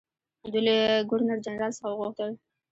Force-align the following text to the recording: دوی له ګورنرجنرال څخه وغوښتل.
دوی 0.51 0.61
له 0.67 0.77
ګورنرجنرال 1.09 1.71
څخه 1.77 1.87
وغوښتل. 1.89 2.31